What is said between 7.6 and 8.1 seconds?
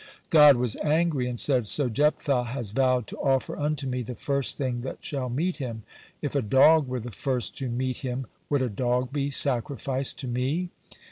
meet